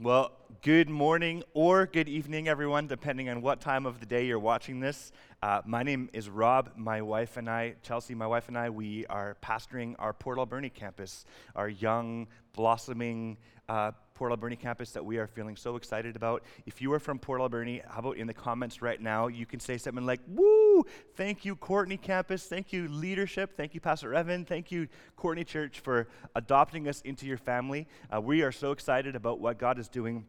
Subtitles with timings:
[0.00, 0.30] Well,
[0.62, 4.78] good morning or good evening, everyone, depending on what time of the day you're watching
[4.78, 5.10] this.
[5.42, 6.70] Uh, my name is Rob.
[6.76, 10.70] My wife and I, Chelsea, my wife and I, we are pastoring our Port Alberni
[10.70, 11.24] campus,
[11.56, 13.38] our young, blossoming
[13.68, 16.42] uh, Port Alberni campus that we are feeling so excited about.
[16.66, 19.60] If you are from Port Alberni, how about in the comments right now, you can
[19.60, 20.84] say something like, Woo!
[21.14, 22.44] Thank you, Courtenay campus.
[22.46, 23.56] Thank you, leadership.
[23.56, 24.44] Thank you, Pastor Evan.
[24.44, 27.86] Thank you, Courtenay Church, for adopting us into your family.
[28.12, 30.26] Uh, we are so excited about what God is doing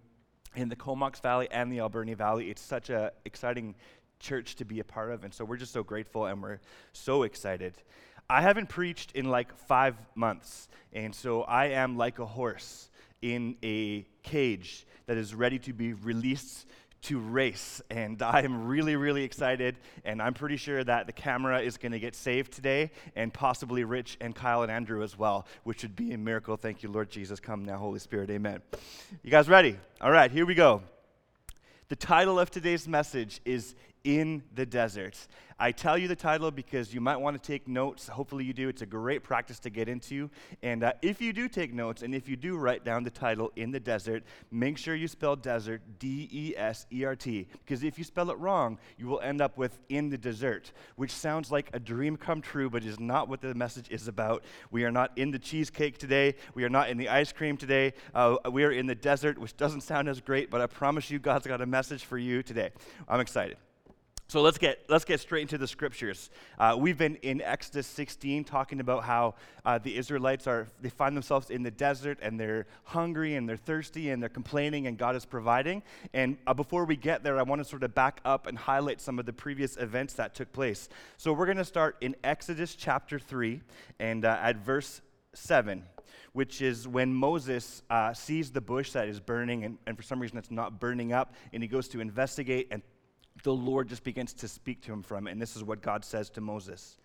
[0.55, 2.51] in the Comox Valley and the Alberni Valley.
[2.51, 3.73] It's such an exciting
[4.19, 6.59] church to be a part of, and so we're just so grateful and we're
[6.93, 7.73] so excited.
[8.29, 12.88] I haven't preached in like five months, and so I am like a horse
[13.21, 16.65] in a cage that is ready to be released
[17.01, 17.81] to race.
[17.89, 19.77] And I am really, really excited.
[20.03, 23.83] And I'm pretty sure that the camera is going to get saved today, and possibly
[23.83, 26.57] Rich and Kyle and Andrew as well, which would be a miracle.
[26.57, 27.39] Thank you, Lord Jesus.
[27.39, 28.29] Come now, Holy Spirit.
[28.29, 28.61] Amen.
[29.23, 29.77] You guys ready?
[30.01, 30.81] All right, here we go.
[31.89, 35.27] The title of today's message is In the Desert.
[35.61, 38.07] I tell you the title because you might want to take notes.
[38.07, 38.69] Hopefully, you do.
[38.69, 40.29] It's a great practice to get into.
[40.63, 43.51] And uh, if you do take notes and if you do write down the title
[43.57, 47.45] in the desert, make sure you spell desert D E S E R T.
[47.65, 51.11] Because if you spell it wrong, you will end up with in the desert, which
[51.11, 54.45] sounds like a dream come true, but is not what the message is about.
[54.71, 56.35] We are not in the cheesecake today.
[56.55, 57.93] We are not in the ice cream today.
[58.15, 61.19] Uh, we are in the desert, which doesn't sound as great, but I promise you,
[61.19, 62.69] God's got a message for you today.
[63.09, 63.57] I'm excited.
[64.29, 66.29] So let's get, let's get straight into the scriptures.
[66.59, 69.33] Uh, we've been in Exodus 16 talking about how
[69.65, 73.57] uh, the Israelites are, they find themselves in the desert and they're hungry and they're
[73.57, 75.81] thirsty and they're complaining and God is providing.
[76.13, 79.01] And uh, before we get there, I want to sort of back up and highlight
[79.01, 80.89] some of the previous events that took place.
[81.17, 83.61] So we're going to start in Exodus chapter 3
[83.99, 85.01] and uh, at verse
[85.33, 85.81] 7
[86.33, 90.19] which is when Moses uh, sees the bush that is burning, and, and, for some
[90.19, 92.83] reason it's not burning up, and he goes to investigate and
[93.43, 95.27] the Lord just begins to speak to him from.
[95.27, 96.97] And this is what God says to Moses.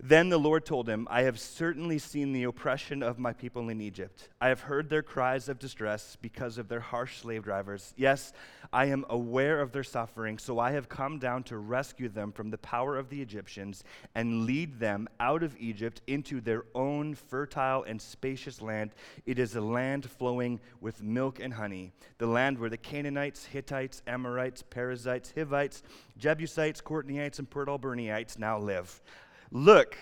[0.00, 3.80] Then the Lord told him, I have certainly seen the oppression of my people in
[3.80, 4.28] Egypt.
[4.40, 7.94] I have heard their cries of distress because of their harsh slave drivers.
[7.96, 8.32] Yes,
[8.72, 12.50] I am aware of their suffering, so I have come down to rescue them from
[12.50, 13.82] the power of the Egyptians
[14.14, 18.92] and lead them out of Egypt into their own fertile and spacious land.
[19.26, 24.02] It is a land flowing with milk and honey, the land where the Canaanites, Hittites,
[24.06, 25.82] Amorites, Perizzites, Hivites,
[26.16, 27.68] Jebusites, Courtenaites, and Port
[28.38, 29.02] now live.
[29.50, 29.96] Look,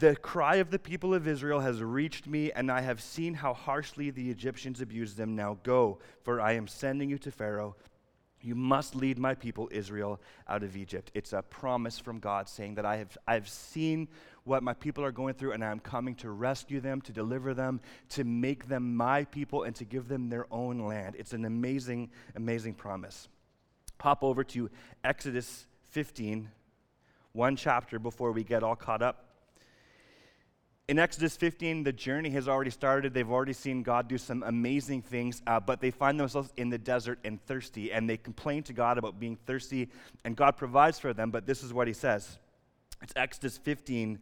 [0.00, 3.54] the cry of the people of Israel has reached me, and I have seen how
[3.54, 5.34] harshly the Egyptians abuse them.
[5.34, 7.74] Now go, for I am sending you to Pharaoh.
[8.40, 11.10] You must lead my people, Israel, out of Egypt.
[11.14, 14.08] It's a promise from God saying that I have I've seen
[14.44, 17.80] what my people are going through, and I'm coming to rescue them, to deliver them,
[18.10, 21.16] to make them my people, and to give them their own land.
[21.18, 23.28] It's an amazing, amazing promise.
[23.96, 24.70] Pop over to
[25.02, 26.48] Exodus 15,
[27.38, 29.24] one chapter before we get all caught up.
[30.88, 33.14] In Exodus 15, the journey has already started.
[33.14, 36.78] They've already seen God do some amazing things, uh, but they find themselves in the
[36.78, 39.88] desert and thirsty, and they complain to God about being thirsty,
[40.24, 42.38] and God provides for them, but this is what He says.
[43.02, 44.18] It's Exodus 15,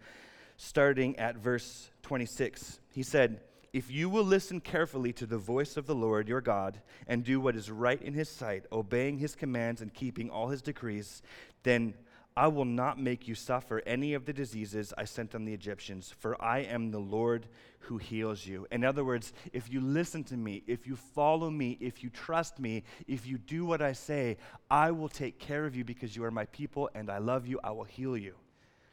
[0.58, 2.80] starting at verse 26.
[2.90, 3.40] He said,
[3.72, 7.40] If you will listen carefully to the voice of the Lord your God and do
[7.40, 11.22] what is right in His sight, obeying His commands and keeping all His decrees,
[11.62, 11.94] then
[12.36, 16.12] I will not make you suffer any of the diseases I sent on the Egyptians,
[16.18, 17.46] for I am the Lord
[17.80, 18.66] who heals you.
[18.70, 22.58] In other words, if you listen to me, if you follow me, if you trust
[22.58, 24.36] me, if you do what I say,
[24.70, 27.58] I will take care of you because you are my people and I love you.
[27.64, 28.34] I will heal you.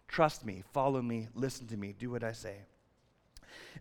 [0.08, 2.58] Trust me, follow me, listen to me, do what I say.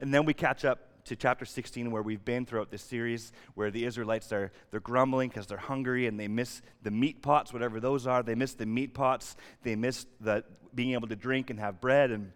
[0.00, 3.70] And then we catch up to chapter 16 where we've been throughout this series where
[3.70, 7.80] the israelites are they're grumbling because they're hungry and they miss the meat pots whatever
[7.80, 8.22] those are.
[8.22, 9.36] They miss the meat pots.
[9.62, 12.32] They miss the being able to drink and have bread and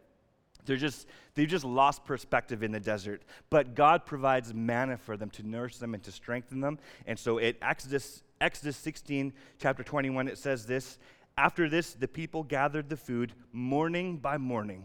[0.64, 3.22] they're just they've just lost perspective in the desert.
[3.50, 6.78] But god provides manna for them to nourish them and to strengthen them.
[7.06, 10.98] And so at exodus exodus 16 chapter 21 it says this
[11.38, 14.84] after this the people gathered the food morning by morning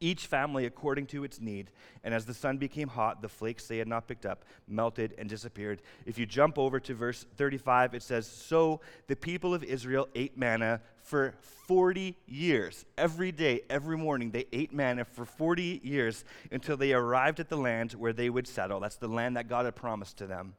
[0.00, 1.70] each family according to its need.
[2.04, 5.28] And as the sun became hot, the flakes they had not picked up melted and
[5.28, 5.82] disappeared.
[6.06, 10.36] If you jump over to verse 35, it says, So the people of Israel ate
[10.36, 11.34] manna for
[11.66, 12.84] 40 years.
[12.96, 17.56] Every day, every morning, they ate manna for 40 years until they arrived at the
[17.56, 18.80] land where they would settle.
[18.80, 20.54] That's the land that God had promised to them.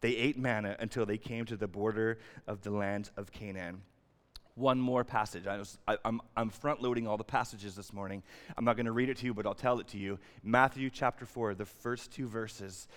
[0.00, 3.82] They ate manna until they came to the border of the land of Canaan
[4.54, 5.46] one more passage.
[5.46, 5.64] I am
[6.04, 8.22] I'm, I'm front loading all the passages this morning.
[8.56, 10.18] I'm not going to read it to you, but I'll tell it to you.
[10.42, 12.88] Matthew chapter 4, the first two verses.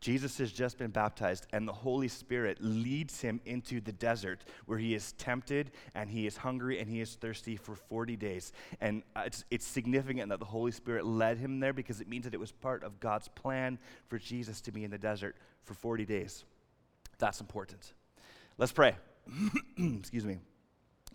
[0.00, 4.78] Jesus has just been baptized, and the Holy Spirit leads him into the desert where
[4.78, 8.52] he is tempted and he is hungry and he is thirsty for 40 days.
[8.80, 12.34] And it's, it's significant that the Holy Spirit led him there because it means that
[12.34, 16.04] it was part of God's plan for Jesus to be in the desert for 40
[16.06, 16.44] days.
[17.18, 17.92] That's important.
[18.58, 18.96] Let's pray.
[19.78, 20.38] Excuse me.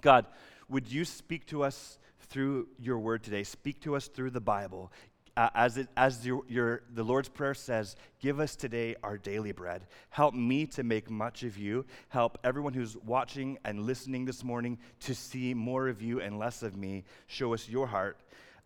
[0.01, 0.25] God,
[0.69, 1.97] would you speak to us
[2.29, 3.43] through your word today?
[3.43, 4.91] Speak to us through the Bible
[5.37, 9.51] uh, as, it, as your, your, the Lord's Prayer says, give us today our daily
[9.51, 9.85] bread.
[10.09, 11.85] Help me to make much of you.
[12.09, 16.63] Help everyone who's watching and listening this morning to see more of you and less
[16.63, 17.03] of me.
[17.27, 18.17] Show us your heart.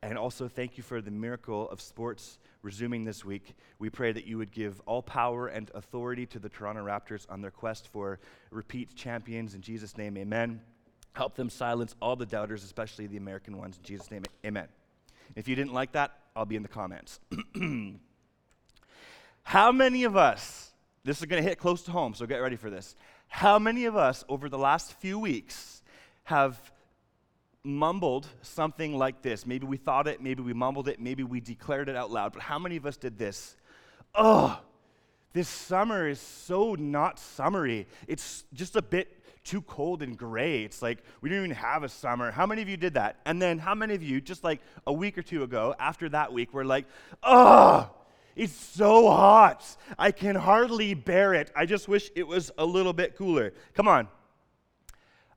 [0.02, 3.54] And also, thank you for the miracle of sports resuming this week.
[3.78, 7.42] We pray that you would give all power and authority to the Toronto Raptors on
[7.42, 8.20] their quest for
[8.50, 9.56] repeat champions.
[9.56, 10.62] In Jesus' name, amen.
[11.14, 13.78] Help them silence all the doubters, especially the American ones.
[13.78, 14.68] In Jesus' name, amen.
[15.36, 17.20] If you didn't like that, I'll be in the comments.
[19.44, 20.72] How many of us,
[21.04, 22.96] this is going to hit close to home, so get ready for this.
[23.28, 25.82] How many of us over the last few weeks
[26.24, 26.72] have
[27.64, 29.46] mumbled something like this?
[29.46, 32.42] Maybe we thought it, maybe we mumbled it, maybe we declared it out loud, but
[32.42, 33.56] how many of us did this?
[34.14, 34.60] Oh,
[35.34, 37.88] this summer is so not summery.
[38.08, 40.64] It's just a bit too cold and gray.
[40.64, 42.32] It's like we don't even have a summer.
[42.32, 43.18] How many of you did that?
[43.26, 46.32] And then how many of you, just like a week or two ago, after that
[46.32, 46.86] week, were like,
[47.24, 47.90] oh,
[48.36, 49.66] it's so hot.
[49.98, 51.52] I can hardly bear it.
[51.56, 53.54] I just wish it was a little bit cooler.
[53.74, 54.08] Come on.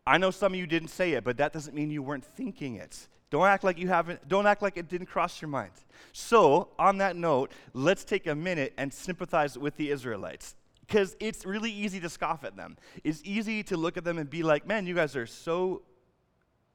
[0.06, 2.76] I know some of you didn't say it, but that doesn't mean you weren't thinking
[2.76, 3.08] it.
[3.30, 5.72] Don't act like you haven't, don't act like it didn't cross your mind.
[6.12, 10.54] So, on that note, let's take a minute and sympathize with the Israelites
[10.86, 12.76] because it's really easy to scoff at them.
[13.02, 15.82] It's easy to look at them and be like, man, you guys are so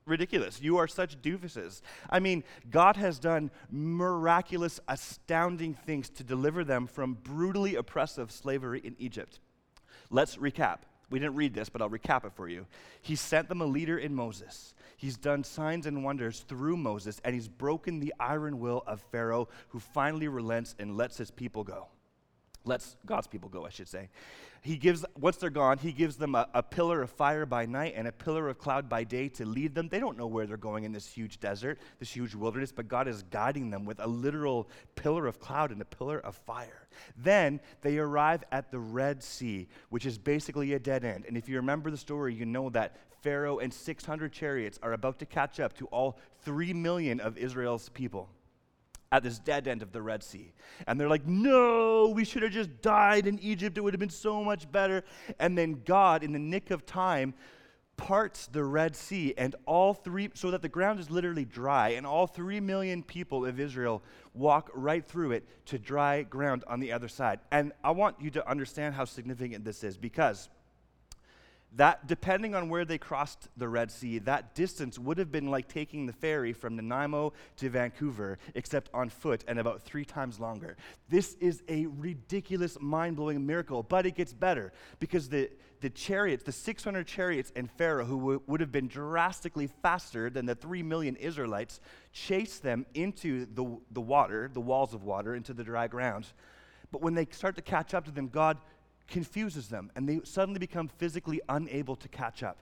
[0.05, 0.61] ridiculous.
[0.61, 1.81] You are such doofuses.
[2.09, 8.81] I mean, God has done miraculous, astounding things to deliver them from brutally oppressive slavery
[8.83, 9.39] in Egypt.
[10.09, 10.79] Let's recap.
[11.11, 12.65] We didn't read this, but I'll recap it for you.
[13.01, 14.73] He sent them a leader in Moses.
[14.97, 19.49] He's done signs and wonders through Moses, and he's broken the iron will of Pharaoh,
[19.69, 21.87] who finally relents and lets his people go
[22.69, 24.09] lets God's people go, I should say.
[24.61, 27.93] He gives, once they're gone, he gives them a, a, pillar of fire by night
[27.95, 29.87] and a pillar of cloud by day to lead them.
[29.87, 33.07] They don't know where they're going in this huge desert, this huge wilderness, but God
[33.07, 36.87] is guiding them with a literal pillar of cloud and a pillar of fire.
[37.17, 41.25] Then they arrive at the Red Sea, which is basically a dead end.
[41.27, 45.19] And if you remember the story, you know that Pharaoh and 600 chariots are about
[45.19, 48.29] to catch up to all 3 million of Israel's people
[49.11, 50.53] at this dead end of the Red Sea.
[50.87, 53.77] And they're like, no, we should have just died in Egypt.
[53.77, 55.03] It would have been so much better.
[55.39, 57.33] And then God, in the nick of time,
[57.97, 62.07] parts the Red Sea, and all three, so that the ground is literally dry, and
[62.07, 64.01] all three million people of Israel
[64.33, 67.41] walk right through it to dry ground on the other side.
[67.51, 70.49] And I want you to understand how significant this is because
[71.75, 75.67] that depending on where they crossed the Red Sea, that distance would have been like
[75.67, 80.77] taking the ferry from Nanaimo to Vancouver, except on foot and about three times longer.
[81.09, 85.51] This is a ridiculous, mind blowing miracle, but it gets better because the,
[85.81, 90.47] the chariots, the 600 chariots and Pharaoh, who w- would have been drastically faster than
[90.47, 91.81] the 3 million Israelites,
[92.11, 96.25] chase them into the, the water, the walls of water, into the dry ground.
[96.91, 98.57] But when they start to catch up to them, God
[99.09, 102.57] confuses them and they suddenly become physically unable to catch up.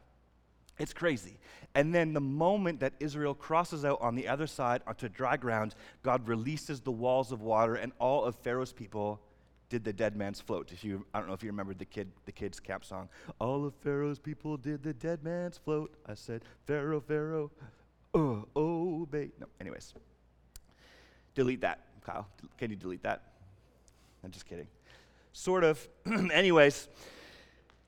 [0.80, 1.40] It's crazy.
[1.74, 5.76] And then the moment that Israel crosses out on the other side onto dry ground,
[6.04, 9.20] God releases the walls of water, and all of Pharaoh's people
[9.70, 10.72] did the dead man's float.
[10.72, 13.10] If you, I don't know if you remember the kid, the kids' camp song.
[13.40, 15.94] All of Pharaoh's people did the dead man's float.
[16.06, 17.52] I said, Pharaoh, Pharaoh,
[18.14, 19.32] oh, obey.
[19.40, 19.94] No, anyways,
[21.34, 22.28] delete that, Kyle.
[22.58, 23.24] Can you delete that?
[24.24, 24.68] I'm just kidding.
[25.38, 25.88] Sort of.
[26.34, 26.88] Anyways,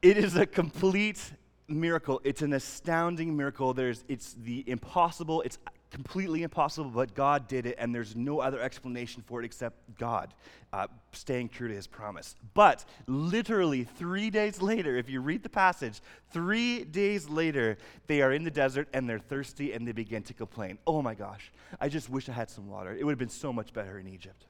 [0.04, 1.20] it is a complete
[1.68, 2.22] miracle.
[2.24, 3.74] It's an astounding miracle.
[3.74, 5.42] There's, it's the impossible.
[5.42, 5.58] It's
[5.90, 10.36] completely impossible, but God did it, and there's no other explanation for it except God
[10.74, 12.36] uh, staying true to his promise.
[12.54, 16.02] But literally three days later, if you read the passage,
[16.32, 20.36] three days later, they are in the desert and they're thirsty and they begin to
[20.36, 20.78] complain.
[20.86, 21.52] Oh my gosh,
[21.82, 22.96] I just wish I had some water.
[22.96, 24.46] It would have been so much better in Egypt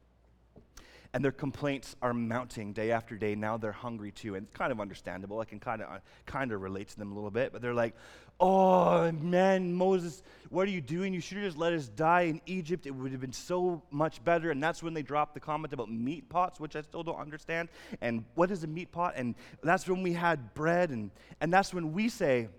[1.14, 3.34] and their complaints are mounting day after day.
[3.34, 5.40] Now they're hungry too, and it's kind of understandable.
[5.40, 7.74] I can kind of uh, kind of relate to them a little bit, but they're
[7.74, 7.96] like,
[8.40, 11.14] "Oh man, Moses, what are you doing?
[11.14, 12.86] You should have just let us die in Egypt.
[12.86, 15.90] It would have been so much better." And that's when they dropped the comment about
[15.90, 17.70] meat pots, which I still don't understand.
[18.02, 19.14] And what is a meat pot?
[19.16, 21.10] And that's when we had bread, and
[21.42, 22.50] and that's when we say,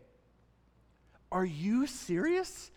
[1.30, 2.72] "Are you serious?"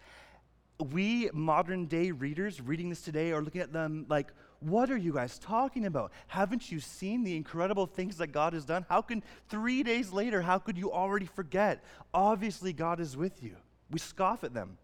[0.79, 5.13] We modern day readers reading this today are looking at them like What are you
[5.13, 6.11] guys talking about?
[6.27, 8.85] Haven't you seen the incredible things that God has done?
[8.89, 11.83] How can three days later, how could you already forget?
[12.13, 13.55] Obviously, God is with you.
[13.91, 14.77] We scoff at them.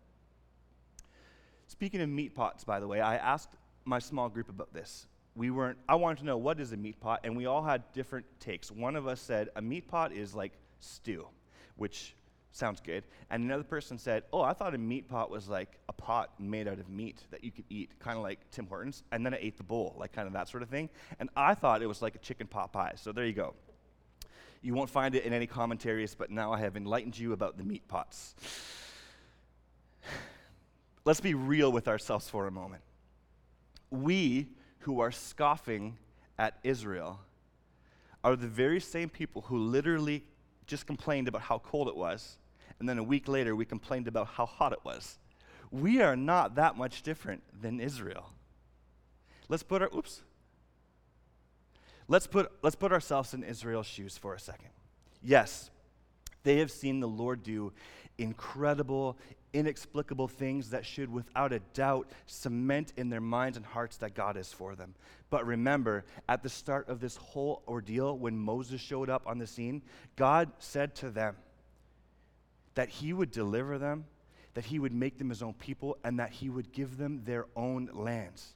[1.68, 3.56] Speaking of meat pots, by the way, I asked
[3.86, 5.08] my small group about this.
[5.36, 7.84] We weren't, I wanted to know what is a meat pot, and we all had
[7.94, 8.72] different takes.
[8.72, 11.28] One of us said a meat pot is like stew,
[11.78, 12.16] which
[12.52, 13.04] sounds good.
[13.30, 16.68] And another person said, Oh, I thought a meat pot was like a pot made
[16.68, 19.04] out of meat that you could eat, kind of like Tim Hortons.
[19.12, 20.90] And then I ate the bowl, like kind of that sort of thing.
[21.20, 22.94] And I thought it was like a chicken pot pie.
[22.96, 23.54] So there you go.
[24.62, 27.64] You won't find it in any commentaries, but now I have enlightened you about the
[27.64, 28.36] meat pots.
[31.06, 32.84] Let's be real with ourselves for a moment.
[33.90, 34.48] We
[34.80, 35.98] who are scoffing
[36.38, 37.22] at Israel
[38.24, 40.24] are the very same people who literally
[40.70, 42.38] just complained about how cold it was,
[42.80, 45.18] and then a week later we complained about how hot it was.
[45.72, 48.30] We are not that much different than Israel.
[49.50, 50.22] Let's put our oops.
[52.08, 54.70] Let's put let's put ourselves in Israel's shoes for a second.
[55.22, 55.70] Yes,
[56.44, 57.74] they have seen the Lord do
[58.18, 59.18] incredible,
[59.54, 64.38] inexplicable things that should, without a doubt, cement in their minds and hearts that God
[64.38, 64.96] is for them.
[65.30, 69.48] But remember, at the start of this whole ordeal, when Moses showed up on the
[69.48, 69.82] scene,
[70.16, 71.36] God said to them
[72.76, 74.06] that he would deliver them,
[74.54, 77.46] that he would make them his own people, and that he would give them their
[77.56, 78.54] own lands.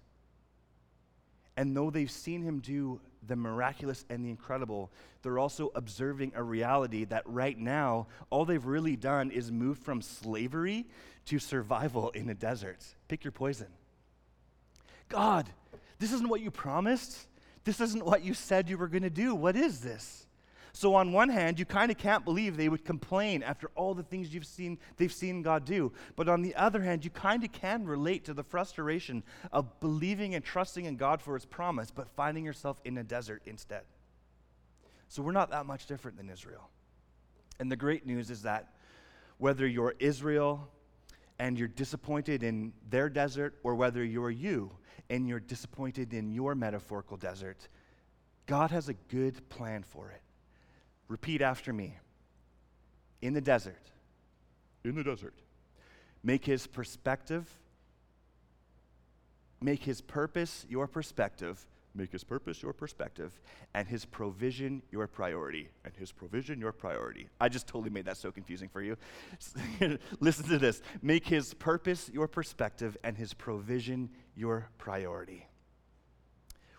[1.56, 6.44] And though they've seen him do the miraculous and the incredible, they're also observing a
[6.44, 10.86] reality that right now, all they've really done is move from slavery
[11.26, 12.84] to survival in a desert.
[13.08, 13.68] Pick your poison.
[15.10, 15.50] God,
[16.00, 17.28] this isn't what you promised.
[17.64, 19.34] This isn't what you said you were going to do.
[19.34, 20.26] What is this?
[20.76, 24.02] So on one hand, you kind of can't believe they would complain after all the
[24.02, 25.92] things you've seen they've seen God do.
[26.16, 30.34] But on the other hand, you kind of can relate to the frustration of believing
[30.34, 33.84] and trusting in God for his promise but finding yourself in a desert instead.
[35.10, 36.70] So we're not that much different than Israel.
[37.60, 38.74] And the great news is that
[39.38, 40.68] whether you're Israel
[41.38, 44.72] and you're disappointed in their desert or whether you're you
[45.12, 47.68] and you're disappointed in your metaphorical desert,
[48.48, 50.22] God has a good plan for it.
[51.14, 51.96] Repeat after me.
[53.22, 53.92] In the desert.
[54.84, 55.36] In the desert.
[56.24, 57.48] Make his perspective,
[59.62, 63.40] make his purpose your perspective, Make his purpose your perspective,
[63.76, 65.70] and his provision your priority.
[65.86, 67.30] and his provision your priority.
[67.40, 68.98] I just totally made that so confusing for you.
[70.20, 70.82] Listen to this.
[71.04, 75.46] Make his purpose your perspective and his provision your priority.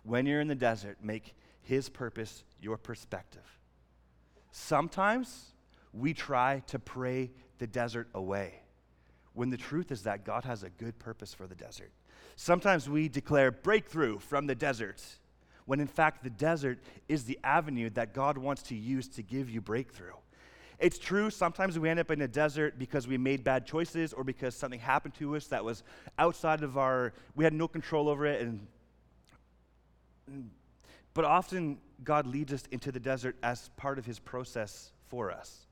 [0.03, 3.55] When you're in the desert, make his purpose your perspective.
[4.57, 5.53] Sometimes
[5.93, 8.61] we try to pray the desert away
[9.33, 11.91] when the truth is that God has a good purpose for the desert.
[12.37, 15.03] Sometimes we declare breakthrough from the desert,
[15.65, 19.51] when in fact the desert is the avenue that God wants to use to give
[19.51, 20.15] you breakthrough.
[20.79, 24.23] It's true, sometimes we end up in a desert because we made bad choices or
[24.23, 25.83] because something happened to us that was
[26.17, 28.41] outside of our, we had no control over it.
[28.41, 28.69] And,
[31.13, 35.67] but often God leads us into the desert as part of his process for us.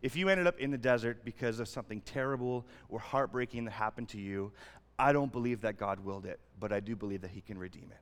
[0.00, 4.08] If you ended up in the desert because of something terrible or heartbreaking that happened
[4.10, 4.52] to you,
[4.98, 7.90] I don't believe that God willed it, but I do believe that He can redeem
[7.90, 7.98] it.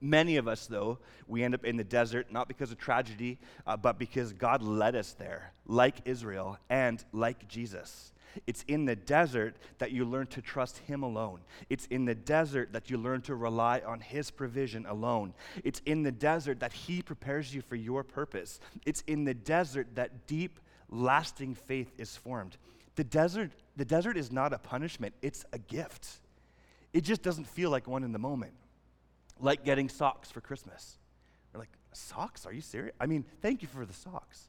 [0.00, 3.76] Many of us, though, we end up in the desert not because of tragedy, uh,
[3.76, 8.12] but because God led us there, like Israel and like Jesus.
[8.46, 11.40] It's in the desert that you learn to trust Him alone.
[11.68, 15.34] It's in the desert that you learn to rely on His provision alone.
[15.64, 18.60] It's in the desert that He prepares you for your purpose.
[18.86, 22.56] It's in the desert that deep, lasting faith is formed.
[22.96, 26.20] The desert, the desert is not a punishment, it's a gift.
[26.92, 28.52] It just doesn't feel like one in the moment.
[29.40, 30.98] Like getting socks for Christmas.
[31.52, 32.46] We're like, socks?
[32.46, 32.94] Are you serious?
[33.00, 34.48] I mean, thank you for the socks.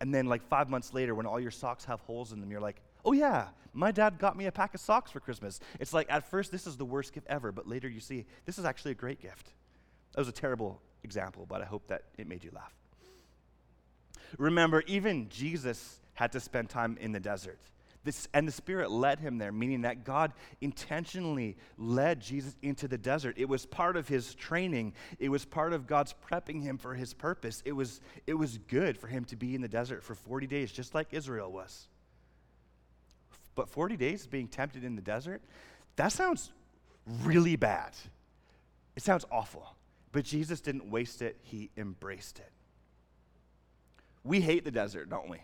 [0.00, 2.60] And then, like five months later, when all your socks have holes in them, you're
[2.60, 5.60] like, oh yeah, my dad got me a pack of socks for Christmas.
[5.78, 8.58] It's like, at first, this is the worst gift ever, but later you see, this
[8.58, 9.52] is actually a great gift.
[10.14, 12.74] That was a terrible example, but I hope that it made you laugh.
[14.36, 17.58] Remember, even Jesus had to spend time in the desert.
[18.04, 22.98] This, and the Spirit led him there, meaning that God intentionally led Jesus into the
[22.98, 23.36] desert.
[23.38, 27.12] It was part of his training, it was part of God's prepping him for his
[27.12, 27.62] purpose.
[27.64, 30.72] It was, it was good for him to be in the desert for 40 days,
[30.72, 31.88] just like Israel was.
[33.58, 35.42] But 40 days being tempted in the desert,
[35.96, 36.52] that sounds
[37.24, 37.90] really bad.
[38.94, 39.74] It sounds awful.
[40.12, 42.52] But Jesus didn't waste it, he embraced it.
[44.22, 45.38] We hate the desert, don't we?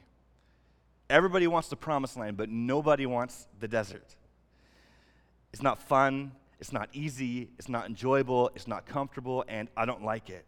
[1.11, 4.14] Everybody wants the promised land, but nobody wants the desert.
[5.52, 6.30] It's not fun,
[6.61, 10.44] it's not easy, it's not enjoyable, it's not comfortable, and I don't like it.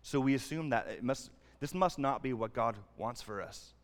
[0.00, 1.28] So we assume that it must,
[1.60, 3.74] this must not be what God wants for us.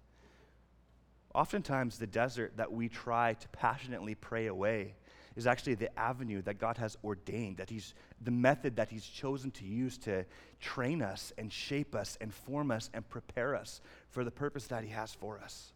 [1.35, 4.95] Oftentimes, the desert that we try to passionately pray away
[5.35, 9.51] is actually the avenue that God has ordained, that He's the method that He's chosen
[9.53, 10.25] to use to
[10.61, 14.85] train us and shape us and form us and prepare us for the purpose that
[14.85, 15.73] He has for us.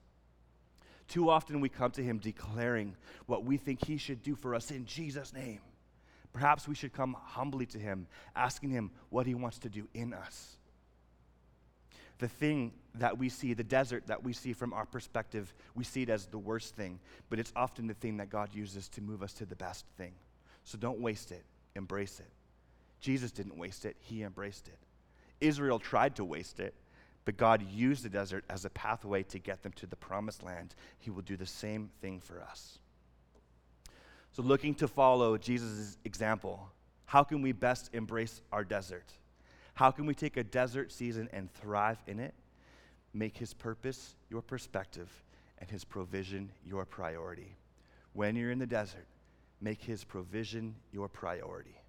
[1.08, 2.94] Too often we come to Him declaring
[3.26, 5.60] what we think He should do for us in Jesus' name.
[6.32, 10.12] Perhaps we should come humbly to Him, asking Him what He wants to do in
[10.12, 10.57] us
[12.18, 16.02] the thing that we see, the desert that we see from our perspective, we see
[16.02, 16.98] it as the worst thing,
[17.30, 20.12] but it's often the thing that God uses to move us to the best thing.
[20.64, 21.44] So don't waste it,
[21.76, 22.30] embrace it.
[23.00, 24.78] Jesus didn't waste it, he embraced it.
[25.40, 26.74] Israel tried to waste it,
[27.24, 30.74] but God used the desert as a pathway to get them to the promised land.
[30.98, 32.78] He will do the same thing for us.
[34.32, 36.70] So, looking to follow Jesus' example,
[37.06, 39.12] how can we best embrace our desert?
[39.78, 42.34] How can we take a desert season and thrive in it?
[43.14, 45.08] Make his purpose your perspective
[45.58, 47.54] and his provision your priority.
[48.12, 49.06] When you're in the desert,
[49.60, 51.80] make his provision your priority.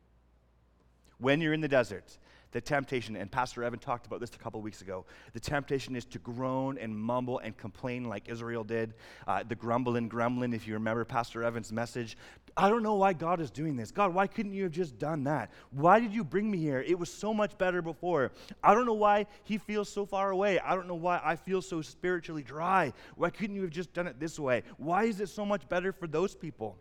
[1.17, 2.19] When you're in the desert,
[2.51, 6.05] the temptation, and Pastor Evan talked about this a couple weeks ago, the temptation is
[6.05, 8.93] to groan and mumble and complain like Israel did.
[9.27, 12.17] Uh, the grumbling gremlin, if you remember Pastor Evan's message.
[12.57, 13.91] I don't know why God is doing this.
[13.91, 15.51] God, why couldn't you have just done that?
[15.71, 16.83] Why did you bring me here?
[16.85, 18.31] It was so much better before.
[18.63, 20.59] I don't know why he feels so far away.
[20.59, 22.93] I don't know why I feel so spiritually dry.
[23.15, 24.63] Why couldn't you have just done it this way?
[24.77, 26.77] Why is it so much better for those people?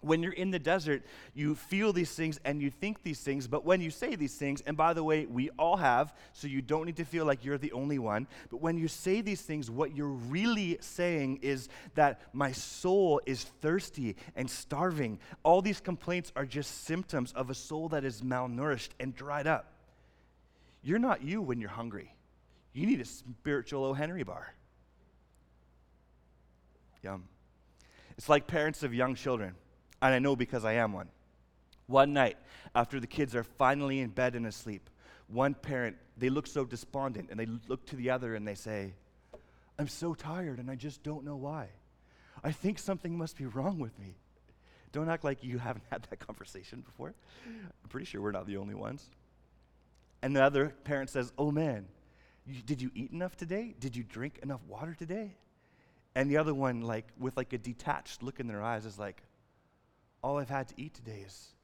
[0.00, 1.02] When you're in the desert,
[1.34, 4.62] you feel these things and you think these things, but when you say these things,
[4.66, 7.58] and by the way, we all have, so you don't need to feel like you're
[7.58, 12.20] the only one, but when you say these things, what you're really saying is that
[12.32, 15.18] my soul is thirsty and starving.
[15.42, 19.72] All these complaints are just symptoms of a soul that is malnourished and dried up.
[20.82, 22.14] You're not you when you're hungry.
[22.72, 23.92] You need a spiritual O.
[23.94, 24.54] Henry bar.
[27.02, 27.24] Yum.
[28.16, 29.54] It's like parents of young children
[30.00, 31.08] and I know because I am one.
[31.86, 32.36] One night,
[32.74, 34.90] after the kids are finally in bed and asleep,
[35.26, 38.94] one parent, they look so despondent and they look to the other and they say,
[39.78, 41.68] I'm so tired and I just don't know why.
[42.42, 44.16] I think something must be wrong with me.
[44.92, 47.14] Don't act like you haven't had that conversation before.
[47.46, 49.08] I'm pretty sure we're not the only ones.
[50.22, 51.86] And the other parent says, Oh man,
[52.46, 53.74] you, did you eat enough today?
[53.78, 55.36] Did you drink enough water today?
[56.14, 59.22] And the other one, like, with like a detached look in their eyes, is like,
[60.22, 61.54] all I've had to eat today is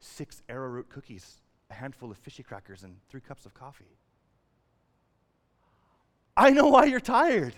[0.00, 3.96] six arrowroot cookies, a handful of fishy crackers, and three cups of coffee.
[6.36, 7.56] I know why you're tired.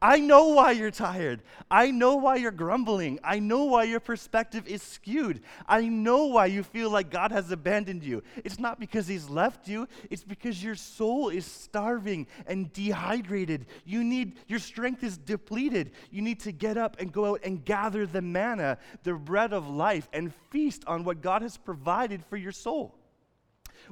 [0.00, 1.42] I know why you're tired.
[1.68, 3.18] I know why you're grumbling.
[3.24, 5.40] I know why your perspective is skewed.
[5.66, 8.22] I know why you feel like God has abandoned you.
[8.44, 13.66] It's not because He's left you, it's because your soul is starving and dehydrated.
[13.84, 15.90] You need, your strength is depleted.
[16.12, 19.68] You need to get up and go out and gather the manna, the bread of
[19.68, 22.97] life, and feast on what God has provided for your soul.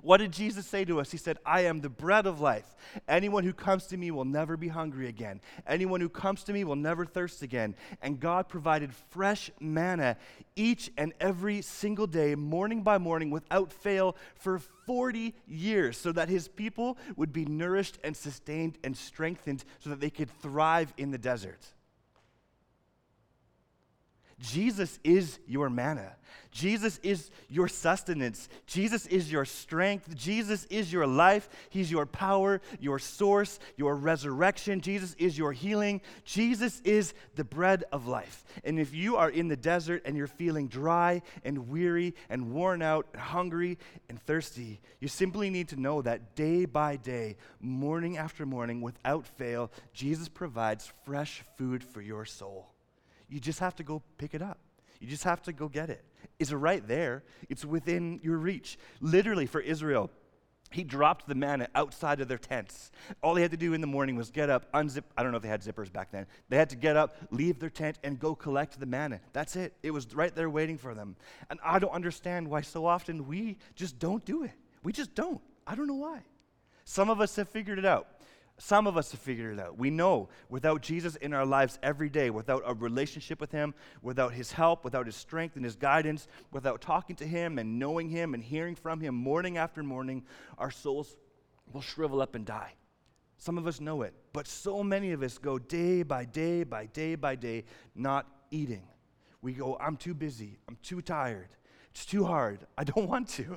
[0.02, 1.10] What did Jesus say to us?
[1.10, 2.74] He said, I am the bread of life.
[3.08, 5.40] Anyone who comes to me will never be hungry again.
[5.66, 7.74] Anyone who comes to me will never thirst again.
[8.02, 10.16] And God provided fresh manna
[10.54, 16.28] each and every single day, morning by morning, without fail, for 40 years, so that
[16.28, 21.10] his people would be nourished and sustained and strengthened so that they could thrive in
[21.10, 21.60] the desert.
[24.38, 26.12] Jesus is your manna.
[26.50, 28.48] Jesus is your sustenance.
[28.66, 30.14] Jesus is your strength.
[30.14, 31.48] Jesus is your life.
[31.70, 34.80] He's your power, your source, your resurrection.
[34.80, 36.00] Jesus is your healing.
[36.24, 38.44] Jesus is the bread of life.
[38.64, 42.82] And if you are in the desert and you're feeling dry and weary and worn
[42.82, 48.16] out, and hungry and thirsty, you simply need to know that day by day, morning
[48.18, 52.75] after morning, without fail, Jesus provides fresh food for your soul.
[53.28, 54.58] You just have to go pick it up.
[55.00, 56.04] You just have to go get it.
[56.38, 58.78] It's right there, it's within your reach.
[59.00, 60.10] Literally, for Israel,
[60.70, 62.90] he dropped the manna outside of their tents.
[63.22, 65.04] All they had to do in the morning was get up, unzip.
[65.16, 66.26] I don't know if they had zippers back then.
[66.48, 69.20] They had to get up, leave their tent, and go collect the manna.
[69.32, 69.74] That's it.
[69.82, 71.16] It was right there waiting for them.
[71.50, 74.52] And I don't understand why so often we just don't do it.
[74.82, 75.40] We just don't.
[75.66, 76.20] I don't know why.
[76.84, 78.08] Some of us have figured it out.
[78.58, 79.76] Some of us have figured it out.
[79.78, 84.32] We know without Jesus in our lives every day, without a relationship with Him, without
[84.32, 88.32] His help, without His strength and His guidance, without talking to Him and knowing Him
[88.32, 90.24] and hearing from Him morning after morning,
[90.56, 91.16] our souls
[91.72, 92.72] will shrivel up and die.
[93.38, 96.86] Some of us know it, but so many of us go day by day by
[96.86, 97.64] day by day
[97.94, 98.84] not eating
[99.42, 100.58] We go, I'm too busy.
[100.68, 101.48] I'm too tired.
[101.90, 102.66] It's too hard.
[102.78, 103.56] I don't want to.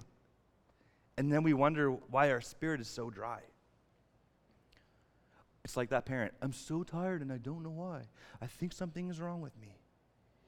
[1.18, 3.42] And then we wonder why our spirit is so dry.
[5.70, 6.34] It's like that parent.
[6.42, 8.02] I'm so tired and I don't know why.
[8.42, 9.78] I think something is wrong with me.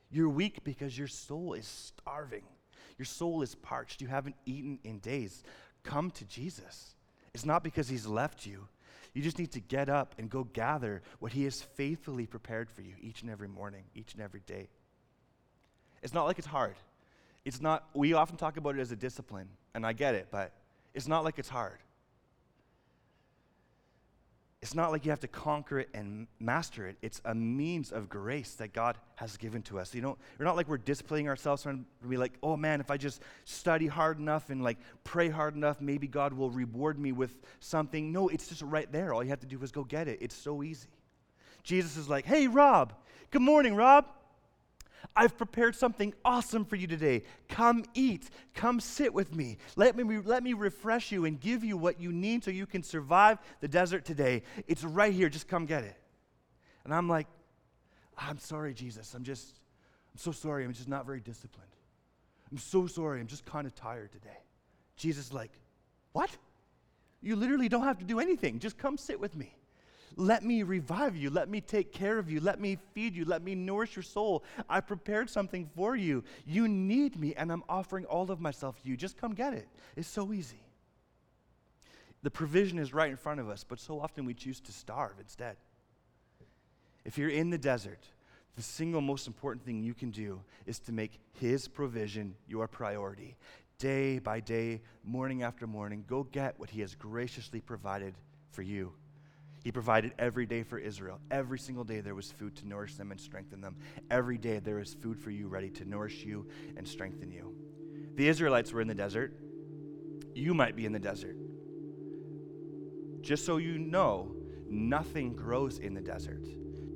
[0.09, 2.41] You're weak because your soul is starving.
[2.97, 4.01] Your soul is parched.
[4.01, 5.43] You haven't eaten in days.
[5.83, 6.95] Come to Jesus.
[7.35, 8.67] It's not because he's left you.
[9.13, 12.81] You just need to get up and go gather what he has faithfully prepared for
[12.81, 14.69] you each and every morning, each and every day.
[16.01, 16.77] It's not like it's hard.
[17.45, 20.51] It's not, we often talk about it as a discipline, and I get it, but
[20.95, 21.77] it's not like it's hard.
[24.61, 26.95] It's not like you have to conquer it and master it.
[27.01, 29.95] It's a means of grace that God has given to us.
[29.95, 32.97] You know, we're not like we're disciplining ourselves to be like, oh man, if I
[32.97, 37.39] just study hard enough and like pray hard enough, maybe God will reward me with
[37.59, 38.11] something.
[38.11, 39.15] No, it's just right there.
[39.15, 40.19] All you have to do is go get it.
[40.21, 40.89] It's so easy.
[41.63, 42.93] Jesus is like, hey, Rob.
[43.31, 44.05] Good morning, Rob.
[45.15, 47.23] I've prepared something awesome for you today.
[47.49, 48.29] Come eat.
[48.53, 49.57] Come sit with me.
[49.75, 52.83] Let me, let me refresh you and give you what you need so you can
[52.83, 54.43] survive the desert today.
[54.67, 55.29] It's right here.
[55.29, 55.95] Just come get it.
[56.83, 57.27] And I'm like,
[58.17, 59.13] I'm sorry, Jesus.
[59.13, 59.59] I'm just,
[60.13, 60.63] I'm so sorry.
[60.65, 61.71] I'm just not very disciplined.
[62.51, 63.19] I'm so sorry.
[63.19, 64.37] I'm just kind of tired today.
[64.95, 65.51] Jesus, like,
[66.11, 66.29] what?
[67.21, 68.59] You literally don't have to do anything.
[68.59, 69.55] Just come sit with me.
[70.17, 71.29] Let me revive you.
[71.29, 72.39] Let me take care of you.
[72.39, 73.25] Let me feed you.
[73.25, 74.43] Let me nourish your soul.
[74.69, 76.23] I prepared something for you.
[76.45, 78.97] You need me, and I'm offering all of myself to you.
[78.97, 79.67] Just come get it.
[79.95, 80.61] It's so easy.
[82.23, 85.13] The provision is right in front of us, but so often we choose to starve
[85.19, 85.57] instead.
[87.03, 88.05] If you're in the desert,
[88.55, 93.37] the single most important thing you can do is to make His provision your priority.
[93.79, 98.13] Day by day, morning after morning, go get what He has graciously provided
[98.51, 98.93] for you.
[99.63, 101.19] He provided every day for Israel.
[101.29, 103.75] Every single day there was food to nourish them and strengthen them.
[104.09, 106.47] Every day there is food for you ready to nourish you
[106.77, 107.53] and strengthen you.
[108.15, 109.33] The Israelites were in the desert.
[110.33, 111.35] You might be in the desert.
[113.21, 114.35] Just so you know,
[114.67, 116.47] nothing grows in the desert.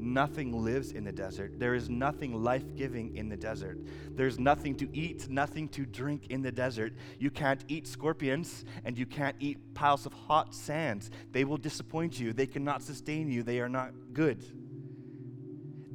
[0.05, 1.57] Nothing lives in the desert.
[1.57, 3.79] There is nothing life giving in the desert.
[4.11, 6.93] There's nothing to eat, nothing to drink in the desert.
[7.17, 11.09] You can't eat scorpions and you can't eat piles of hot sands.
[11.31, 12.33] They will disappoint you.
[12.33, 13.41] They cannot sustain you.
[13.41, 14.45] They are not good.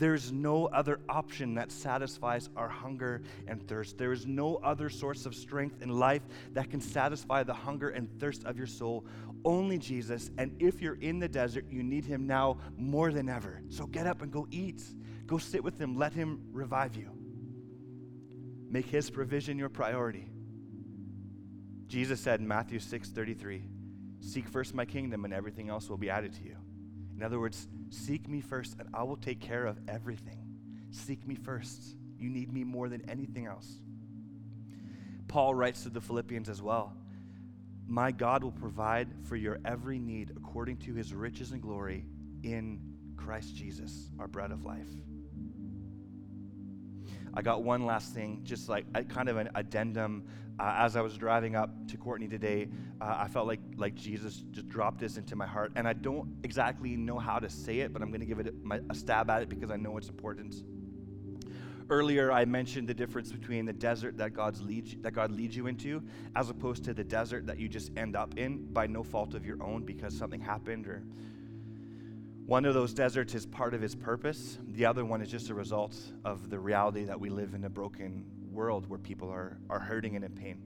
[0.00, 3.98] There's no other option that satisfies our hunger and thirst.
[3.98, 6.22] There is no other source of strength in life
[6.54, 9.04] that can satisfy the hunger and thirst of your soul.
[9.44, 10.30] Only Jesus.
[10.38, 13.62] And if you're in the desert, you need him now more than ever.
[13.68, 14.82] So get up and go eat.
[15.26, 15.96] Go sit with him.
[15.96, 17.10] Let him revive you.
[18.68, 20.30] Make his provision your priority.
[21.86, 23.64] Jesus said in Matthew 6 33,
[24.20, 26.56] Seek first my kingdom, and everything else will be added to you.
[27.16, 30.38] In other words, seek me first, and I will take care of everything.
[30.90, 31.96] Seek me first.
[32.18, 33.80] You need me more than anything else.
[35.26, 36.92] Paul writes to the Philippians as well
[37.90, 42.04] My God will provide for your every need according to his riches and glory
[42.44, 42.78] in
[43.16, 44.88] Christ Jesus, our bread of life.
[47.34, 50.22] I got one last thing, just like a, kind of an addendum.
[50.60, 52.68] Uh, as I was driving up to Courtenay today,
[53.00, 55.72] uh, I felt like, like Jesus just dropped this into my heart.
[55.74, 58.46] And I don't exactly know how to say it, but I'm going to give it
[58.46, 60.54] a, my, a stab at it because I know it's important.
[61.90, 65.66] Earlier, I mentioned the difference between the desert that, God's lead, that God leads you
[65.66, 66.00] into
[66.36, 69.44] as opposed to the desert that you just end up in by no fault of
[69.44, 71.02] your own because something happened or
[72.46, 74.58] one of those deserts is part of his purpose.
[74.68, 77.70] The other one is just a result of the reality that we live in a
[77.70, 80.60] broken world where people are, are hurting and in pain.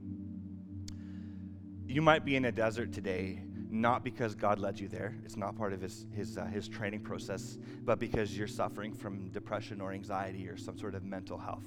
[1.86, 3.42] You might be in a desert today,
[3.74, 7.00] not because God led you there, it's not part of his, his, uh, his training
[7.00, 11.66] process, but because you're suffering from depression or anxiety or some sort of mental health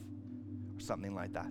[0.77, 1.49] or something like that.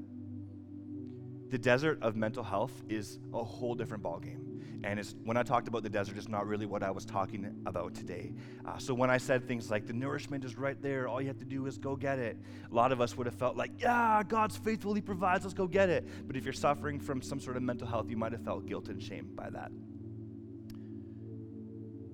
[1.50, 4.46] The desert of mental health is a whole different ballgame.
[4.82, 7.54] And it's, when I talked about the desert, it's not really what I was talking
[7.66, 8.32] about today.
[8.64, 11.38] Uh, so when I said things like the nourishment is right there, all you have
[11.38, 12.38] to do is go get it,
[12.70, 15.88] a lot of us would have felt like, yeah, God's faithfully provides, let's go get
[15.88, 16.06] it.
[16.26, 18.88] But if you're suffering from some sort of mental health, you might have felt guilt
[18.88, 19.70] and shame by that.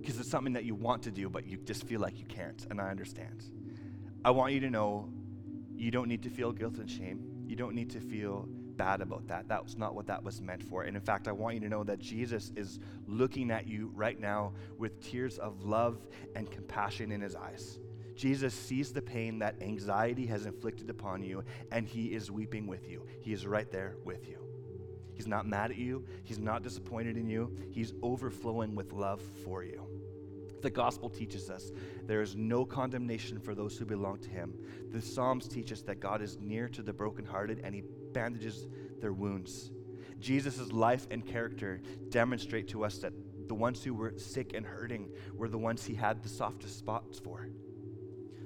[0.03, 2.67] Because it's something that you want to do, but you just feel like you can't,
[2.71, 3.45] and I understand.
[4.25, 5.09] I want you to know
[5.77, 7.25] you don't need to feel guilt and shame.
[7.47, 9.47] You don't need to feel bad about that.
[9.47, 10.83] That was not what that was meant for.
[10.83, 14.19] And in fact, I want you to know that Jesus is looking at you right
[14.19, 17.79] now with tears of love and compassion in his eyes.
[18.17, 22.89] Jesus sees the pain that anxiety has inflicted upon you, and he is weeping with
[22.89, 23.07] you.
[23.21, 24.39] He is right there with you.
[25.15, 29.63] He's not mad at you, he's not disappointed in you, he's overflowing with love for
[29.63, 29.92] you.
[30.63, 31.73] The gospel teaches us
[32.07, 34.55] there is no condemnation for those who belong to him.
[34.91, 38.67] The Psalms teach us that God is near to the brokenhearted and he bandages
[39.01, 39.73] their wounds.
[40.21, 43.13] Jesus' life and character demonstrate to us that
[43.49, 47.19] the ones who were sick and hurting were the ones he had the softest spots
[47.19, 47.49] for.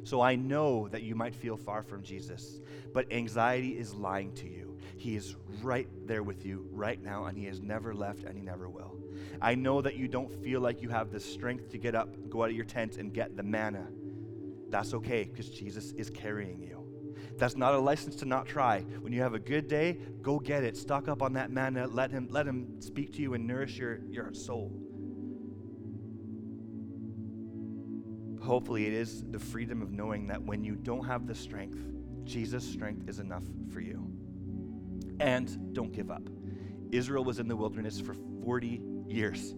[0.07, 2.61] So I know that you might feel far from Jesus,
[2.95, 4.79] but anxiety is lying to you.
[4.97, 8.43] He is right there with you right now, and He has never left and He
[8.43, 8.97] never will.
[9.41, 12.43] I know that you don't feel like you have the strength to get up, go
[12.43, 13.87] out of your tent, and get the manna.
[14.69, 16.87] That's okay because Jesus is carrying you.
[17.39, 18.81] That's not a license to not try.
[19.01, 20.77] When you have a good day, go get it.
[20.77, 21.87] Stock up on that manna.
[21.87, 24.73] Let him, let him speak to you and nourish your, your soul.
[28.43, 31.79] Hopefully, it is the freedom of knowing that when you don't have the strength,
[32.25, 34.11] Jesus' strength is enough for you.
[35.21, 36.23] And don't give up.
[36.93, 39.55] Israel was in the wilderness for 40 years,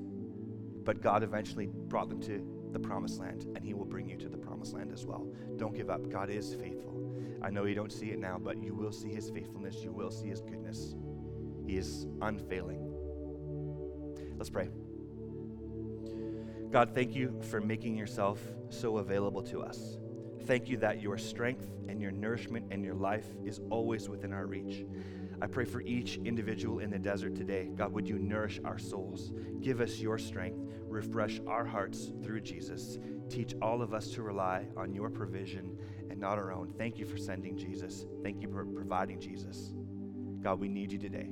[0.85, 4.29] but God eventually brought them to the promised land, and He will bring you to
[4.29, 5.27] the promised land as well.
[5.57, 6.09] Don't give up.
[6.11, 6.95] God is faithful.
[7.43, 10.11] I know you don't see it now, but you will see His faithfulness, you will
[10.11, 10.95] see His goodness.
[11.67, 12.95] He is unfailing.
[14.37, 14.71] Let's pray.
[16.71, 19.99] God, thank you for making yourself so available to us.
[20.45, 24.47] Thank you that your strength and your nourishment and your life is always within our
[24.47, 24.85] reach.
[25.41, 27.71] I pray for each individual in the desert today.
[27.75, 29.33] God, would you nourish our souls?
[29.61, 32.99] Give us your strength, refresh our hearts through Jesus.
[33.29, 35.79] Teach all of us to rely on your provision
[36.11, 36.73] and not our own.
[36.77, 38.07] Thank you for sending Jesus.
[38.23, 39.73] Thank you for providing Jesus.
[40.41, 41.29] God, we need you today.